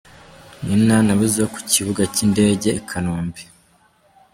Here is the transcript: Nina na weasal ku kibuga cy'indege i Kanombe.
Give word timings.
Nina 0.65 0.97
na 1.07 1.13
weasal 1.19 1.47
ku 1.53 1.59
kibuga 1.71 2.03
cy'indege 2.13 2.69
i 2.79 2.81
Kanombe. 2.89 3.41